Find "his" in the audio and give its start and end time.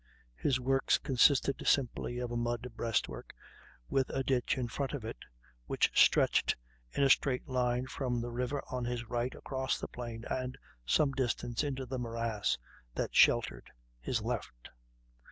0.35-0.59, 8.85-9.07, 13.99-14.23